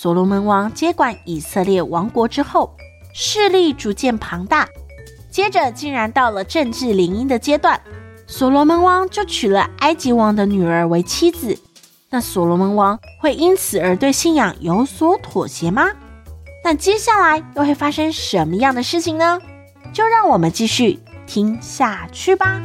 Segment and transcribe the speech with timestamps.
[0.00, 2.72] 所罗门王接管以色列王国之后，
[3.12, 4.68] 势力逐渐庞大，
[5.28, 7.80] 接着竟然到了政治联姻的阶段。
[8.24, 11.58] 所罗门王就娶了埃及王的女儿为妻子。
[12.10, 15.88] 那所罗门王会因此而对信仰有所妥协吗？
[16.62, 19.40] 那接下来又会发生什么样的事情呢？
[19.92, 22.62] 就让我们继续听下去吧。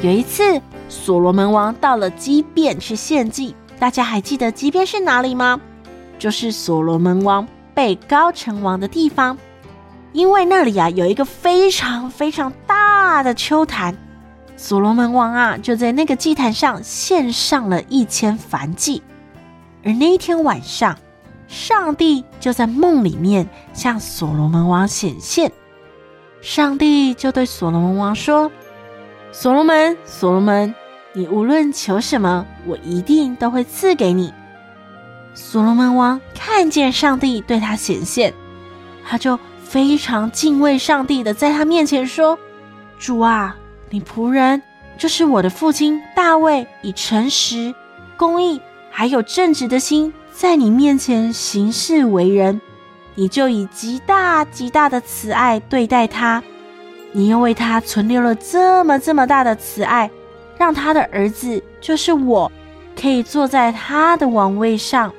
[0.00, 3.56] 有一次，所罗门王到了基遍去献祭。
[3.80, 5.60] 大家还记得基遍是哪里吗？
[6.20, 9.36] 就是所罗门王被膏成王的地方。
[10.12, 13.96] 因为那里啊有一个非常非常大的秋坛，
[14.56, 19.02] 所罗门王啊就在那个祭坛上献上了一千燔祭。
[19.84, 20.96] 而那一天晚上，
[21.48, 25.50] 上帝就在梦里面向所罗门王显现，
[26.40, 28.48] 上帝就对所罗门王说。
[29.30, 30.74] 所罗门，所罗门，
[31.12, 34.32] 你无论求什么，我一定都会赐给你。
[35.34, 38.34] 所罗门王看见上帝对他显现，
[39.06, 42.38] 他就非常敬畏上帝的，在他面前说
[42.98, 43.54] ：“主啊，
[43.90, 44.62] 你仆人
[44.96, 47.72] 就是我的父亲大卫，以诚实、
[48.16, 52.60] 公义还有正直的心，在你面前行事为人，
[53.14, 56.42] 你就以极大极大的慈爱对待他。”
[57.12, 60.10] 你又为他存留了这么这么大的慈爱，
[60.58, 62.50] 让他的儿子就是我，
[63.00, 65.12] 可以坐在他的王位上。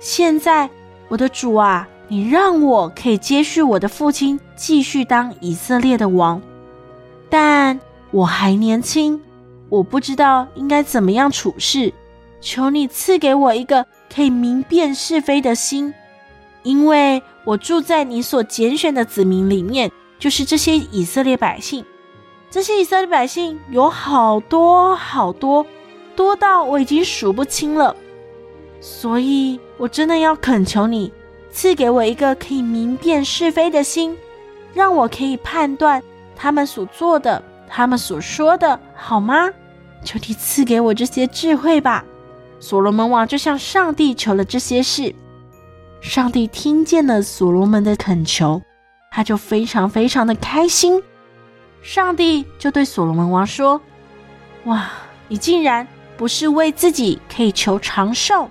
[0.00, 0.68] 现在，
[1.08, 6.42] 我的主啊，你让我可以接续我的父亲，继续当以色列的王。
[7.30, 9.20] 但我还年轻，
[9.68, 11.92] 我不知道应该怎么样处事。
[12.40, 15.94] 求你赐给我一个可以明辨是非的心，
[16.62, 19.90] 因为我住在你所拣选的子民里面。
[20.18, 21.84] 就是这些以色列百姓，
[22.50, 25.66] 这些以色列百姓有好多好多，
[26.16, 27.94] 多到我已经数不清了。
[28.80, 31.12] 所以，我真的要恳求你，
[31.50, 34.16] 赐给我一个可以明辨是非的心，
[34.72, 36.02] 让我可以判断
[36.36, 39.50] 他们所做的、他们所说的，好吗？
[40.04, 42.04] 求你赐给我这些智慧吧。
[42.60, 45.14] 所罗门王就向上帝求了这些事，
[46.00, 48.60] 上帝听见了所罗门的恳求。
[49.14, 51.00] 他就非常非常的开心，
[51.82, 53.80] 上帝就对所罗门王说
[54.66, 54.90] ：“哇，
[55.28, 55.86] 你竟然
[56.16, 58.50] 不是为自己可以求长寿，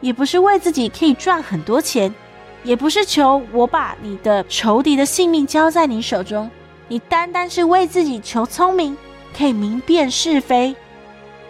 [0.00, 2.14] 也不是为自己可以赚很多钱，
[2.62, 6.48] 也不是求我把你的仇敌的性命交在你手中，
[6.86, 8.96] 你单单是为自己求聪明，
[9.36, 10.76] 可以明辨是非。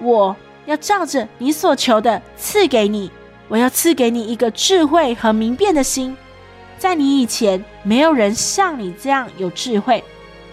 [0.00, 0.34] 我
[0.64, 3.10] 要照着你所求的赐给你，
[3.48, 6.16] 我要赐给你一个智慧和明辨的心。”
[6.78, 10.02] 在你以前，没有人像你这样有智慧；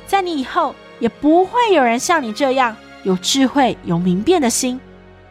[0.06, 4.80] 在你以后，也不会有人像你这样有智慧、有明辨的心。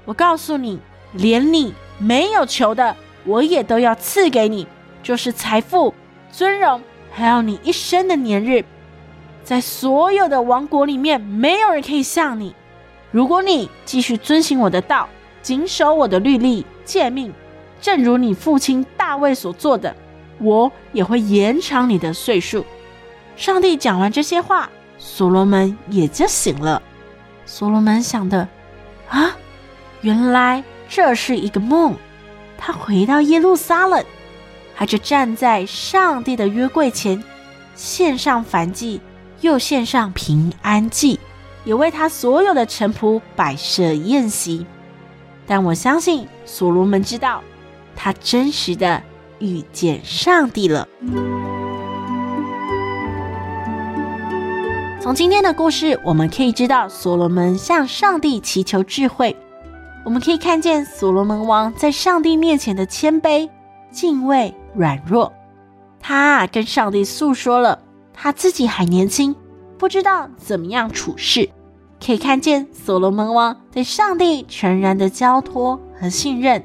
[0.04, 0.80] 我告诉你，
[1.12, 4.66] 连你没有求的，我也都要赐给你，
[5.00, 5.94] 就是财富、
[6.32, 6.82] 尊荣，
[7.12, 8.64] 还有你一生的年日。
[9.44, 12.52] 在所有的王国里面，没有人可以像你。
[13.12, 15.08] 如果你继续遵行我的道，
[15.40, 17.32] 谨守我的律例、诫命，
[17.80, 19.94] 正如你父亲大卫所做的。
[20.42, 22.66] 我也会延长你的岁数。
[23.36, 26.82] 上帝讲完这些话，所罗门也就醒了。
[27.46, 28.46] 所罗门想的
[29.08, 29.36] 啊，
[30.00, 31.94] 原来这是一个梦。
[32.58, 34.04] 他回到耶路撒冷，
[34.76, 37.22] 他就站在上帝的约柜前，
[37.74, 39.00] 献上燔祭，
[39.40, 41.18] 又献上平安祭，
[41.64, 44.66] 也为他所有的臣仆摆设宴席。
[45.46, 47.42] 但我相信所罗门知道，
[47.96, 49.02] 他真实的。
[49.42, 50.88] 遇见上帝了。
[55.00, 59.36] 从今天的故事，我们可以知道，所罗门向上帝祈求智慧。
[60.04, 63.50] 我们可以看见所罗门王在上帝面前的谦卑、
[63.90, 65.32] 敬畏、软弱。
[66.00, 67.80] 他跟上帝诉说了
[68.14, 69.34] 他自己还年轻，
[69.76, 71.50] 不知道怎么样处事。
[72.04, 76.64] 可以看见所罗门王对上帝全然的交托和信任。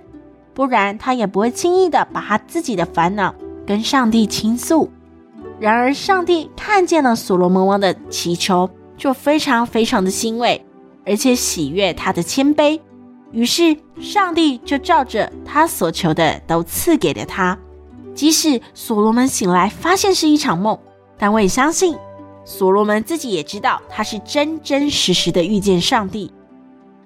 [0.57, 4.89] 不然，他也不会轻易的把他自己的烦恼跟上帝倾诉。
[5.59, 8.67] 然而，上帝看见了所罗门王的祈求，
[8.97, 10.65] 就非常非常的欣慰，
[11.05, 12.81] 而且喜悦他的谦卑。
[13.31, 17.55] 于是上帝就照着他所求的都赐给了他。
[18.15, 20.75] 即使所罗门醒来发现是一场梦，
[21.19, 21.95] 但我也相信
[22.43, 26.31] 所罗门自己也知道他是真真实实的遇见上帝。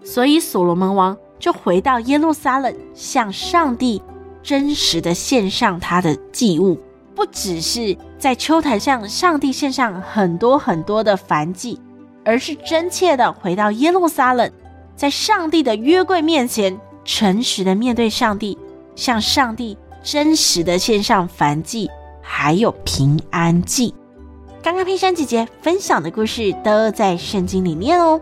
[0.01, 4.01] 所以所罗门王就回到耶路撒冷，向上帝
[4.41, 6.79] 真实的献上他的祭物。
[7.13, 11.77] 不只是在秋坛上上帝献上很多很多的燔祭，
[12.23, 14.49] 而是真切的回到耶路撒冷，
[14.95, 18.57] 在上帝的约柜面前，诚实的面对上帝，
[18.95, 21.89] 向上帝真实的献上燔祭，
[22.21, 23.93] 还有平安祭。
[24.63, 28.21] 刚刚佩珊姐姐分享的故事都在圣经里面哦，